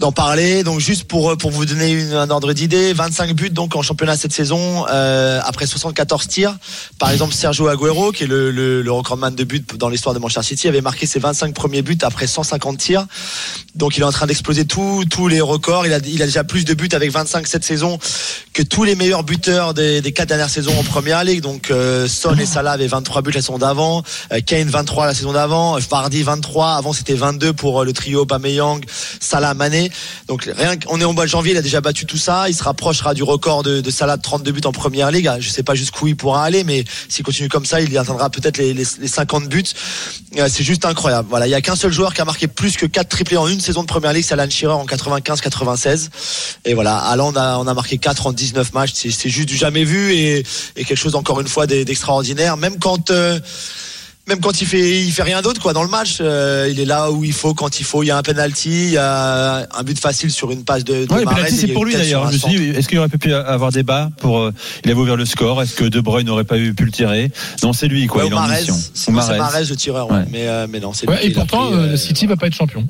d'en 0.00 0.12
parler. 0.12 0.64
Donc 0.64 0.80
juste 0.80 1.04
pour 1.04 1.36
pour 1.38 1.50
vous 1.50 1.64
donner 1.64 1.92
une, 1.92 2.12
un 2.12 2.30
ordre 2.30 2.52
d'idée, 2.52 2.92
25 2.92 3.34
buts 3.34 3.50
donc 3.50 3.76
en 3.76 3.82
championnat 3.82 4.16
cette 4.16 4.32
saison 4.32 4.86
euh, 4.90 5.40
après 5.44 5.66
74 5.66 6.28
tirs. 6.28 6.56
Par 6.98 7.10
exemple, 7.10 7.34
Sergio 7.34 7.68
Aguero, 7.68 8.12
qui 8.12 8.24
est 8.24 8.26
le, 8.26 8.50
le, 8.50 8.82
le 8.82 8.92
recordman 8.92 9.34
de 9.34 9.44
buts 9.44 9.64
dans 9.76 9.88
l'histoire 9.88 10.14
de 10.14 10.20
Manchester 10.20 10.42
City, 10.42 10.68
avait 10.68 10.80
marqué 10.80 11.06
ses 11.06 11.18
25 11.20 11.54
premiers 11.54 11.82
buts 11.82 11.98
après 12.02 12.26
150 12.26 12.78
tirs. 12.78 13.03
Donc 13.74 13.96
il 13.96 14.00
est 14.00 14.06
en 14.06 14.12
train 14.12 14.26
d'exploser 14.26 14.64
tous 14.66 15.28
les 15.28 15.40
records. 15.40 15.86
Il 15.86 15.92
a, 15.92 16.00
déjà 16.00 16.44
plus 16.44 16.64
de 16.64 16.74
buts 16.74 16.88
avec 16.92 17.10
25 17.10 17.46
cette 17.46 17.64
saison 17.64 17.98
que 18.52 18.62
tous 18.62 18.84
les 18.84 18.94
meilleurs 18.94 19.24
buteurs 19.24 19.74
des, 19.74 20.00
des 20.00 20.12
quatre 20.12 20.28
dernières 20.28 20.50
saisons 20.50 20.78
en 20.78 20.84
première 20.84 21.24
ligue. 21.24 21.40
Donc 21.40 21.70
euh, 21.70 22.06
Son 22.06 22.36
et 22.38 22.46
Salah 22.46 22.72
avaient 22.72 22.86
23 22.86 23.22
buts 23.22 23.32
la 23.32 23.40
saison 23.40 23.58
d'avant, 23.58 24.02
euh, 24.32 24.40
Kane 24.40 24.68
23 24.68 25.06
la 25.06 25.14
saison 25.14 25.32
d'avant, 25.32 25.78
Vardy 25.78 26.22
23. 26.22 26.74
Avant 26.74 26.92
c'était 26.92 27.14
22 27.14 27.52
pour 27.52 27.80
euh, 27.80 27.84
le 27.84 27.92
trio 27.92 28.22
Aubameyang, 28.22 28.84
Salah, 29.20 29.54
Mané. 29.54 29.90
Donc 30.28 30.48
rien 30.56 30.76
qu'on 30.76 31.00
est 31.00 31.04
en 31.04 31.12
mois 31.12 31.24
de 31.24 31.30
janvier, 31.30 31.52
il 31.52 31.58
a 31.58 31.62
déjà 31.62 31.80
battu 31.80 32.06
tout 32.06 32.16
ça. 32.16 32.48
Il 32.48 32.54
se 32.54 32.62
rapprochera 32.62 33.14
du 33.14 33.24
record 33.24 33.64
de, 33.64 33.90
Salah 33.90 34.16
de 34.16 34.22
32 34.22 34.52
buts 34.52 34.60
en 34.64 34.72
première 34.72 35.10
ligue. 35.10 35.30
Je 35.40 35.50
sais 35.50 35.62
pas 35.64 35.74
jusqu'où 35.74 36.06
il 36.06 36.16
pourra 36.16 36.44
aller, 36.44 36.62
mais 36.62 36.84
s'il 37.08 37.24
continue 37.24 37.48
comme 37.48 37.66
ça, 37.66 37.80
il 37.80 37.96
atteindra 37.98 38.30
peut-être 38.30 38.58
les, 38.58 38.72
les, 38.72 38.84
les 39.00 39.08
50 39.08 39.48
buts. 39.48 39.64
Euh, 40.38 40.48
C'est 40.50 40.64
juste 40.64 40.84
incroyable. 40.84 41.28
Voilà, 41.30 41.46
il 41.46 41.50
y 41.50 41.54
a 41.54 41.60
qu'un 41.60 41.76
seul 41.76 41.92
joueur 41.92 42.14
qui 42.14 42.20
a 42.20 42.24
marqué 42.24 42.48
plus 42.48 42.76
que 42.76 42.86
4 42.94 43.08
triplés 43.08 43.36
en 43.36 43.48
une 43.48 43.60
saison 43.60 43.82
de 43.82 43.88
première 43.88 44.12
ligue, 44.12 44.24
c'est 44.24 44.34
Alan 44.34 44.48
Shearer 44.48 44.72
en 44.74 44.86
95-96. 44.86 46.10
Et 46.64 46.74
voilà, 46.74 46.96
Alan 46.98 47.32
on 47.34 47.66
a, 47.66 47.74
marqué 47.74 47.98
4 47.98 48.28
en 48.28 48.32
19 48.32 48.72
matchs. 48.72 48.92
C'est 48.94 49.28
juste 49.28 49.48
du 49.48 49.56
jamais 49.56 49.82
vu 49.82 50.14
et, 50.14 50.44
et 50.76 50.84
quelque 50.84 50.96
chose 50.96 51.16
encore 51.16 51.40
une 51.40 51.48
fois 51.48 51.66
d'e- 51.66 51.82
d'extraordinaire. 51.84 52.56
Même 52.56 52.78
quand 52.78 53.10
euh, 53.10 53.40
même 54.26 54.40
quand 54.40 54.60
il 54.60 54.66
fait 54.66 55.02
il 55.02 55.10
fait 55.12 55.22
rien 55.22 55.42
d'autre 55.42 55.60
quoi 55.60 55.72
dans 55.74 55.82
le 55.82 55.88
match, 55.88 56.18
euh, 56.20 56.66
il 56.70 56.80
est 56.80 56.84
là 56.86 57.10
où 57.10 57.24
il 57.24 57.32
faut 57.32 57.52
quand 57.52 57.78
il 57.78 57.84
faut. 57.84 58.02
Il 58.02 58.06
y 58.06 58.10
a 58.10 58.16
un 58.16 58.22
penalty, 58.22 58.70
il 58.86 58.90
y 58.92 58.96
a 58.96 59.66
un 59.76 59.82
but 59.82 59.98
facile 59.98 60.30
sur 60.30 60.50
une 60.50 60.64
passe 60.64 60.82
de. 60.84 61.04
de 61.04 61.12
Ouais, 61.12 61.24
penalty, 61.24 61.56
c'est 61.56 61.68
pour 61.68 61.84
lui 61.84 61.92
d'ailleurs. 61.94 62.22
un 62.26 62.28
Je 62.30 62.34
me 62.34 62.38
suis 62.38 62.40
centre. 62.52 62.56
dit, 62.56 62.68
est-ce 62.70 62.88
qu'il 62.88 62.98
aurait 62.98 63.08
pu 63.08 63.34
avoir 63.34 63.70
débat 63.70 64.08
pour 64.20 64.38
euh, 64.40 64.52
Il 64.84 64.90
avait 64.90 65.00
ouvert 65.00 65.16
le 65.16 65.26
score? 65.26 65.62
Est-ce 65.62 65.74
que 65.74 65.84
De 65.84 66.00
Bruyne 66.00 66.26
n'aurait 66.26 66.44
pas 66.44 66.58
eu 66.58 66.72
pu 66.74 66.84
le 66.86 66.90
tirer? 66.90 67.30
Non, 67.62 67.72
c'est 67.72 67.86
lui 67.88 68.06
quoi. 68.06 68.22
Ouais, 68.22 68.28
il 68.28 68.32
est 68.32 68.36
en 68.36 68.48
mission. 68.48 68.76
c'est 68.94 69.10
Mahrez. 69.12 69.64
Le 69.68 69.76
tireur, 69.76 70.10
ouais. 70.10 70.16
Ouais. 70.18 70.24
mais 70.30 70.48
euh, 70.48 70.66
mais 70.70 70.80
non 70.80 70.92
c'est 70.92 71.08
Ouais, 71.08 71.20
lui 71.20 71.26
et 71.26 71.30
pourtant, 71.34 71.66
pris, 71.70 71.74
euh, 71.78 71.92
euh, 71.92 71.96
City 71.96 72.26
va 72.26 72.36
pas 72.36 72.46
être 72.46 72.54
champion. 72.56 72.86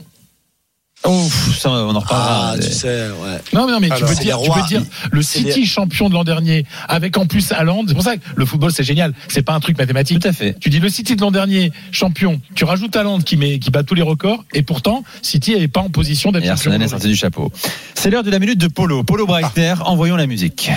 Oh, 1.06 1.22
pff, 1.22 1.58
ça, 1.58 1.70
on 1.70 1.94
en 1.94 2.00
reparlera. 2.00 2.52
Ah, 2.52 2.56
tu 2.56 2.72
sais, 2.72 2.88
ouais. 2.88 3.38
Non, 3.52 3.66
mais 3.66 3.72
non, 3.72 3.80
mais 3.80 3.90
tu 3.90 4.04
peux 4.04 4.14
dire, 4.14 4.38
tu 4.42 4.50
peux 4.50 4.66
dire, 4.66 4.82
le 5.10 5.22
City 5.22 5.66
champion 5.66 6.08
de 6.08 6.14
l'an 6.14 6.24
dernier, 6.24 6.64
avec 6.88 7.18
en 7.18 7.26
plus 7.26 7.52
Haaland. 7.52 7.84
C'est 7.86 7.94
pour 7.94 8.02
ça 8.02 8.16
que 8.16 8.22
le 8.34 8.46
football 8.46 8.72
c'est 8.72 8.84
génial. 8.84 9.12
C'est 9.28 9.42
pas 9.42 9.52
un 9.52 9.60
truc 9.60 9.76
mathématique. 9.76 10.20
Tout 10.20 10.28
à 10.28 10.32
fait. 10.32 10.56
Tu 10.60 10.70
dis 10.70 10.80
le 10.80 10.88
City 10.88 11.14
de 11.14 11.20
l'an 11.20 11.30
dernier 11.30 11.72
champion. 11.90 12.40
Tu 12.54 12.64
rajoutes 12.64 12.96
Haaland 12.96 13.20
qui 13.20 13.36
met, 13.36 13.58
qui 13.58 13.70
bat 13.70 13.82
tous 13.82 13.94
les 13.94 14.02
records, 14.02 14.44
et 14.54 14.62
pourtant 14.62 15.04
City 15.20 15.54
n'est 15.54 15.68
pas 15.68 15.80
en 15.80 15.90
position 15.90 16.32
d'être 16.32 16.44
champion. 16.44 16.70
Arsenal 16.70 16.82
est 16.82 16.88
sorti 16.88 17.08
du 17.08 17.16
chapeau. 17.16 17.52
C'est 17.94 18.08
l'heure 18.08 18.24
de 18.24 18.30
la 18.30 18.38
minute 18.38 18.58
de 18.58 18.68
Polo. 18.68 19.04
Polo 19.04 19.26
Breitner, 19.26 19.74
envoyons 19.84 20.16
la 20.16 20.26
musique. 20.26 20.70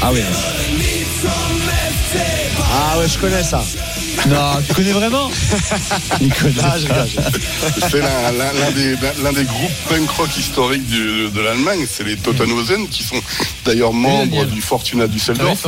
Ah 0.00 0.10
oui. 0.12 0.20
Ah 2.58 2.98
ouais, 2.98 3.08
je 3.08 3.18
connais 3.18 3.42
ça. 3.42 3.62
Non, 4.28 4.62
tu 4.66 4.74
connais 4.74 4.92
vraiment 4.92 5.30
connaît. 6.40 6.54
Ah. 6.60 6.76
C'est 7.90 8.00
l'un 8.00 9.32
des, 9.32 9.44
groupes 9.44 9.70
punk 9.88 10.10
rock 10.10 10.36
historiques 10.36 10.86
du- 10.86 11.30
de 11.30 11.40
l'Allemagne. 11.40 11.86
C'est 11.90 12.04
les 12.04 12.16
Totenhausen 12.16 12.88
qui 12.88 13.02
sont 13.02 13.20
d'ailleurs 13.64 13.92
membres 13.92 14.44
du 14.46 14.60
Fortuna 14.60 15.06
Düsseldorf 15.06 15.66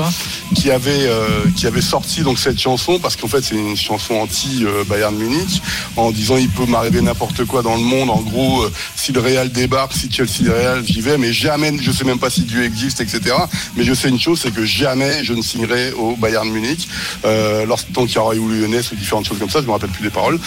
qui 0.55 0.71
avait 0.71 1.07
euh, 1.07 1.45
qui 1.57 1.67
avait 1.67 1.81
sorti 1.83 2.23
donc 2.23 2.39
cette 2.39 2.61
chanson 2.61 2.99
parce 2.99 3.17
qu'en 3.17 3.29
fait 3.29 3.43
c'est 3.43 3.55
une 3.55 3.77
chanson 3.77 4.15
anti 4.15 4.65
euh, 4.65 4.85
Bayern 4.85 5.15
Munich 5.15 5.63
en 5.97 6.11
disant 6.11 6.37
il 6.37 6.49
peut 6.49 6.67
m'arriver 6.67 7.01
n'importe 7.01 7.45
quoi 7.45 7.63
dans 7.63 7.77
le 7.77 7.83
monde 7.83 8.11
en 8.11 8.21
gros 8.21 8.63
euh, 8.63 8.73
si 8.97 9.13
le 9.13 9.21
Real 9.21 9.51
débarque 9.51 9.93
si 9.93 10.11
Chelsea 10.11 10.53
Real 10.53 10.83
j'y 10.87 11.01
vais 11.01 11.19
mais 11.19 11.33
jamais 11.33 11.73
je 11.81 11.91
sais 11.91 12.05
même 12.05 12.19
pas 12.19 12.31
si 12.31 12.43
Dieu 12.43 12.65
existe 12.65 13.01
etc 13.01 13.37
mais 13.77 13.85
je 13.85 13.95
sais 13.95 14.09
une 14.09 14.21
chose 14.21 14.41
c'est 14.43 14.53
que 14.53 14.65
jamais 14.65 15.25
je 15.25 15.33
ne 15.33 15.43
signerai 15.43 15.93
au 15.93 16.17
Bayern 16.17 16.49
Munich 16.49 16.89
euh, 17.25 17.67
lorsque 17.67 17.91
donc 17.93 18.11
il 18.13 18.15
y 18.17 18.19
aura 18.19 18.34
et 18.35 18.39
ou 18.39 18.49
lyonnaise 18.49 18.91
ou 18.93 18.97
différentes 18.97 19.27
choses 19.27 19.39
comme 19.39 19.51
ça, 19.51 19.61
je 19.61 19.67
me 19.67 19.73
rappelle 19.73 19.91
plus 19.91 20.03
des 20.03 20.11
paroles. 20.11 20.39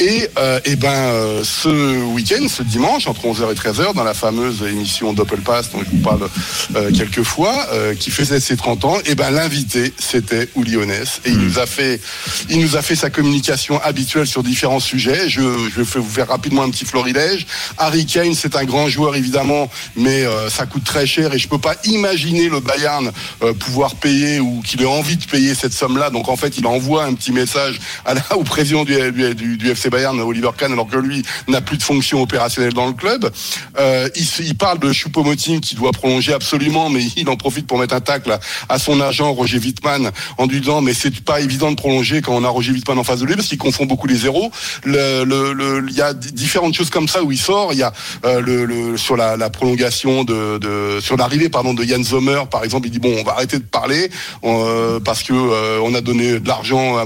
Et, 0.00 0.28
euh, 0.38 0.60
et 0.64 0.76
ben 0.76 0.88
euh, 0.90 1.42
ce 1.44 2.02
week-end, 2.04 2.46
ce 2.48 2.62
dimanche, 2.62 3.06
entre 3.06 3.22
11h 3.22 3.50
et 3.50 3.54
13h, 3.54 3.94
dans 3.94 4.04
la 4.04 4.14
fameuse 4.14 4.62
émission 4.62 5.12
Doppel 5.12 5.40
Pass 5.40 5.70
dont 5.70 5.80
je 5.80 5.90
vous 5.90 6.02
parle 6.02 6.28
euh, 6.76 6.90
quelques 6.92 7.22
fois, 7.22 7.66
euh, 7.72 7.94
qui 7.94 8.10
faisait 8.10 8.40
ses 8.40 8.56
30 8.56 8.84
ans, 8.84 8.96
et 9.06 9.14
ben 9.14 9.30
l'invité 9.30 9.92
c'était 9.98 10.48
Uli 10.56 10.76
Honès 10.76 11.20
et 11.24 11.30
il 11.30 11.38
nous 11.38 11.58
a 11.58 11.66
fait, 11.66 12.00
il 12.48 12.60
nous 12.60 12.76
a 12.76 12.82
fait 12.82 12.96
sa 12.96 13.10
communication 13.10 13.80
habituelle 13.82 14.26
sur 14.26 14.42
différents 14.42 14.80
sujets. 14.80 15.28
Je, 15.28 15.40
je 15.40 15.82
vais 15.82 16.00
vous 16.00 16.08
faire 16.08 16.28
rapidement 16.28 16.62
un 16.62 16.70
petit 16.70 16.84
florilège. 16.84 17.46
Harry 17.78 18.06
Kane, 18.06 18.34
c'est 18.34 18.56
un 18.56 18.64
grand 18.64 18.88
joueur 18.88 19.16
évidemment, 19.16 19.70
mais 19.96 20.24
ça 20.48 20.66
coûte 20.66 20.84
très 20.84 21.06
cher 21.06 21.32
et 21.34 21.38
je 21.38 21.48
peux 21.48 21.58
pas 21.58 21.74
imaginer 21.84 22.48
le 22.48 22.60
Bayern 22.60 23.10
pouvoir 23.58 23.94
payer 23.96 24.40
ou 24.40 24.60
qu'il 24.64 24.82
ait 24.82 24.86
envie 24.86 25.16
de 25.16 25.24
payer 25.24 25.54
cette 25.54 25.72
somme-là. 25.72 26.10
Donc 26.10 26.28
en 26.28 26.36
fait, 26.36 26.58
il 26.58 26.66
envoie 26.66 27.04
un 27.04 27.14
petit 27.14 27.31
message 27.32 27.80
à 28.04 28.14
la, 28.14 28.22
au 28.36 28.44
président 28.44 28.84
du, 28.84 28.94
du, 29.34 29.70
FC 29.70 29.90
Bayern, 29.90 30.18
Oliver 30.20 30.50
Kahn, 30.56 30.72
alors 30.72 30.88
que 30.88 30.96
lui 30.96 31.22
n'a 31.48 31.60
plus 31.60 31.76
de 31.76 31.82
fonction 31.82 32.22
opérationnelle 32.22 32.72
dans 32.72 32.86
le 32.86 32.92
club. 32.92 33.30
Euh, 33.78 34.08
il, 34.40 34.56
parle 34.56 34.78
de 34.78 34.92
Choupo-Moting 34.92 35.60
qui 35.60 35.74
doit 35.74 35.92
prolonger 35.92 36.32
absolument, 36.32 36.88
mais 36.90 37.02
il 37.16 37.28
en 37.28 37.36
profite 37.36 37.66
pour 37.66 37.78
mettre 37.78 37.94
un 37.94 38.00
tacle 38.00 38.38
à, 38.68 38.78
son 38.78 39.00
agent 39.00 39.32
Roger 39.32 39.58
Wittmann 39.58 40.10
en 40.38 40.46
lui 40.46 40.60
disant 40.60 40.80
mais 40.80 40.94
c'est 40.94 41.20
pas 41.20 41.40
évident 41.40 41.70
de 41.70 41.76
prolonger 41.76 42.20
quand 42.20 42.34
on 42.34 42.44
a 42.44 42.48
Roger 42.48 42.72
Wittmann 42.72 42.98
en 42.98 43.04
face 43.04 43.20
de 43.20 43.26
lui 43.26 43.36
parce 43.36 43.48
qu'il 43.48 43.58
confond 43.58 43.86
beaucoup 43.86 44.06
les 44.06 44.16
zéros. 44.16 44.50
Il 44.84 45.92
y 45.92 46.00
a 46.00 46.14
différentes 46.14 46.74
choses 46.74 46.90
comme 46.90 47.08
ça 47.08 47.22
où 47.22 47.32
il 47.32 47.38
sort. 47.38 47.72
Il 47.72 47.78
y 47.78 47.82
a 47.82 47.92
euh, 48.24 48.40
le, 48.40 48.96
sur 48.96 49.16
la, 49.16 49.50
prolongation 49.50 50.24
de, 50.24 50.98
sur 51.00 51.16
l'arrivée 51.16 51.48
pardon 51.48 51.74
de 51.74 51.84
Yann 51.84 52.04
Sommer 52.04 52.42
par 52.50 52.64
exemple. 52.64 52.88
Il 52.88 52.90
dit 52.90 52.98
bon 52.98 53.14
on 53.18 53.24
va 53.24 53.32
arrêter 53.32 53.58
de 53.58 53.64
parler 53.64 54.10
euh, 54.44 55.00
parce 55.00 55.22
que 55.22 55.32
on 55.80 55.94
a 55.94 56.00
donné 56.00 56.40
de 56.40 56.48
l'argent 56.48 56.96
à 56.96 57.04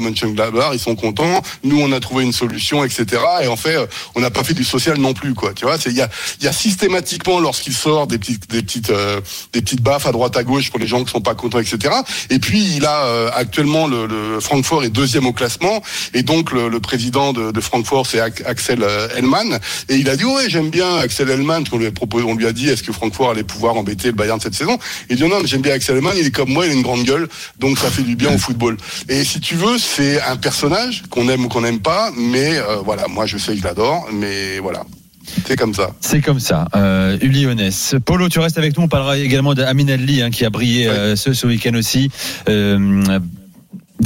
Ils 0.73 0.79
sont 0.79 0.97
contents. 0.97 1.43
Nous 1.65 1.81
on 1.81 1.93
a 1.93 2.01
trouvé 2.01 2.25
une 2.25 2.33
solution 2.33 2.85
etc. 2.85 3.23
Et 3.43 3.49
en 3.49 3.57
fait 3.57 3.77
euh, 3.77 3.87
on 4.15 4.21
n'a 4.21 4.31
pas 4.31 4.45
fait 4.45 4.55
du 4.55 4.65
social 4.65 4.99
non 4.99 5.15
plus 5.15 5.35
quoi. 5.35 5.53
Tu 5.55 5.65
vois 5.65 5.77
il 5.87 6.45
y 6.45 6.49
a 6.49 6.53
systématiquement 6.53 7.41
lorsqu'il 7.41 7.73
sort 7.73 8.07
des 8.07 8.19
petites 8.19 8.51
des 8.51 8.63
petites 8.63 8.91
euh, 8.91 9.21
des 9.53 9.61
petites 9.61 9.83
baffes 9.83 10.07
à 10.07 10.13
droite 10.13 10.37
à 10.37 10.45
gauche 10.45 10.71
pour 10.71 10.79
les 10.79 10.87
gens 10.87 11.05
qui 11.05 11.11
sont 11.11 11.21
pas 11.21 11.35
contents 11.35 11.61
etc. 11.61 11.95
Et 12.31 12.39
puis 12.39 12.77
il 12.77 12.85
a 12.85 13.05
euh, 13.05 13.31
actuellement 13.35 13.87
le, 13.87 14.41
Francfort 14.41 14.85
est 14.85 14.91
deuxième 14.91 15.27
au 15.27 15.33
classement 15.33 15.83
et 16.15 16.23
donc 16.23 16.53
le, 16.53 16.81
président 16.81 17.33
de, 17.33 17.61
Francfort 17.61 18.07
c'est 18.07 18.21
Axel 18.21 18.83
euh, 18.83 19.09
Hellmann 19.17 19.59
et 19.89 19.97
il 19.97 20.09
a 20.09 20.17
dit 20.17 20.25
ouais 20.25 20.49
j'aime 20.49 20.71
bien 20.71 20.97
Axel 20.97 21.31
Hellmann 21.31 21.63
parce 21.63 21.71
qu'on 21.71 21.79
lui 21.79 21.87
a 21.87 21.91
on 22.27 22.35
lui 22.35 22.47
a 22.47 22.53
dit 22.53 22.69
est-ce 22.69 22.83
que 22.83 22.93
Francfort 22.93 23.31
allait 23.31 23.45
pouvoir 23.45 23.77
embêter 23.77 24.09
le 24.09 24.15
Bayern 24.15 24.41
cette 24.41 24.55
saison 24.55 24.79
il 25.11 25.17
dit 25.17 25.25
non 25.25 25.41
mais 25.41 25.47
j'aime 25.47 25.63
bien 25.63 25.75
Axel 25.75 25.97
Hellmann 25.97 26.15
il 26.19 26.27
est 26.27 26.31
comme 26.31 26.51
moi 26.51 26.67
il 26.67 26.73
a 26.73 26.75
une 26.75 26.83
grande 26.83 27.05
gueule 27.05 27.29
donc 27.59 27.79
ça 27.79 27.91
fait 27.91 28.03
du 28.03 28.17
bien 28.17 28.35
au 28.35 28.39
football 28.39 28.77
et 29.09 29.25
si 29.25 29.41
tu 29.41 29.55
veux 29.55 29.79
c'est 29.79 30.06
un 30.21 30.37
personnage 30.37 31.03
qu'on 31.11 31.29
aime 31.29 31.45
ou 31.45 31.49
qu'on 31.49 31.63
n'aime 31.63 31.81
pas 31.81 32.11
mais 32.17 32.59
euh, 32.59 32.77
voilà 32.85 33.07
moi 33.09 33.27
je 33.27 33.39
sais 33.39 33.53
que 33.53 33.59
je 33.59 33.65
l'adore 33.65 34.09
mais 34.13 34.59
voilà 34.59 34.85
c'est 35.47 35.57
comme 35.57 35.75
ça 35.75 35.91
C'est 36.01 36.21
comme 36.21 36.41
ça. 36.41 36.69
Euh, 36.77 37.19
Uli 37.21 37.47
Honès. 37.47 37.97
Polo, 38.05 38.29
tu 38.29 38.39
restes 38.39 38.59
avec 38.59 38.77
nous. 38.77 38.85
On 38.85 38.89
parlera 38.89 39.19
également 39.19 39.55
d'Amin 39.55 39.89
Ali, 39.89 40.23
hein, 40.23 40.31
qui 40.31 40.45
a 40.45 40.51
brillé 40.51 40.89
euh, 40.89 41.17
ce, 41.17 41.33
ce 41.33 41.47
week-end 41.47 41.75
aussi. 41.75 42.11
Euh, 42.49 43.19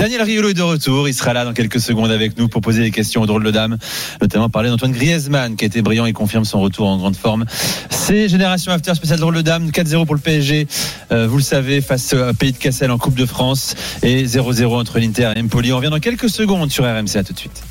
Daniel 0.01 0.23
Riolo 0.23 0.49
est 0.49 0.55
de 0.55 0.63
retour. 0.63 1.09
Il 1.11 1.13
sera 1.13 1.35
là 1.35 1.45
dans 1.45 1.53
quelques 1.53 1.79
secondes 1.79 2.11
avec 2.11 2.39
nous 2.39 2.49
pour 2.49 2.63
poser 2.63 2.81
des 2.81 2.91
questions 2.91 3.21
aux 3.21 3.27
drôles 3.27 3.45
de 3.45 3.51
dames, 3.51 3.77
notamment 4.23 4.49
parler 4.49 4.71
d'Antoine 4.71 4.93
Griezmann, 4.93 5.57
qui 5.57 5.65
a 5.65 5.67
été 5.67 5.83
brillant 5.83 6.07
et 6.07 6.15
confirme 6.15 6.47
son 6.47 6.59
retour 6.59 6.89
en 6.89 6.97
grande 6.97 7.17
forme. 7.17 7.45
C'est 7.91 8.27
Génération 8.31 8.73
After 8.73 8.95
spécial 8.95 9.19
drôle 9.19 9.35
de 9.35 9.43
dames. 9.43 9.69
4-0 9.69 10.07
pour 10.07 10.15
le 10.15 10.21
PSG. 10.23 10.67
Euh, 11.13 11.29
vous 11.29 11.37
le 11.37 11.43
savez, 11.43 11.83
face 11.83 12.15
à 12.15 12.33
Pays 12.33 12.53
de 12.53 12.57
Cassel 12.57 12.91
en 12.91 12.97
Coupe 12.97 13.15
de 13.15 13.27
France 13.27 13.75
et 14.03 14.25
0-0 14.25 14.69
entre 14.69 14.99
l'Inter 14.99 15.35
et 15.37 15.41
Empoli. 15.41 15.71
On 15.71 15.77
revient 15.77 15.91
dans 15.91 16.01
quelques 16.01 16.31
secondes 16.31 16.71
sur 16.71 16.85
RMC. 16.85 17.17
À 17.17 17.23
tout 17.23 17.35
de 17.35 17.39
suite. 17.39 17.63